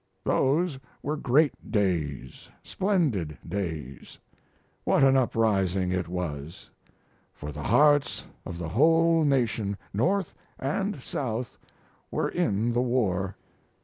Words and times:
Those 0.23 0.79
were 1.03 1.15
great 1.15 1.69
days, 1.71 2.49
splendid 2.63 3.37
days. 3.47 4.17
What 4.83 5.03
an 5.03 5.15
uprising 5.15 5.91
it 5.91 6.07
was! 6.07 6.71
For 7.35 7.51
the 7.51 7.61
hearts 7.61 8.25
of 8.43 8.57
the 8.57 8.69
whole 8.69 9.23
nation, 9.23 9.77
North 9.93 10.33
and 10.57 11.03
South, 11.03 11.59
were 12.09 12.29
in 12.29 12.73
the 12.73 12.81
war. 12.81 13.35